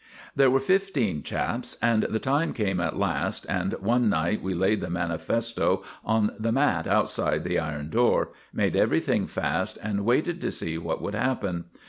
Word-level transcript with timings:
There 0.35 0.49
were 0.49 0.59
fifteen 0.59 1.21
chaps, 1.21 1.77
and 1.79 2.01
the 2.09 2.17
time 2.17 2.53
came 2.53 2.79
at 2.79 2.97
last, 2.97 3.45
and 3.47 3.73
one 3.73 4.09
night 4.09 4.41
we 4.41 4.55
laid 4.55 4.81
the 4.81 4.89
manifesto 4.89 5.83
on 6.03 6.31
the 6.39 6.51
mat 6.51 6.87
outside 6.87 7.43
the 7.43 7.59
iron 7.59 7.89
door, 7.91 8.29
made 8.51 8.75
everything 8.75 9.27
fast, 9.27 9.77
and 9.83 10.03
waited 10.03 10.41
to 10.41 10.49
see 10.49 10.79
what 10.79 11.03
would 11.03 11.13
happen. 11.13 11.65